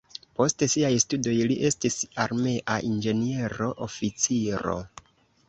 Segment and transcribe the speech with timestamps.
[0.37, 4.77] Post siaj studoj li estis armea inĝeniero-oficiro.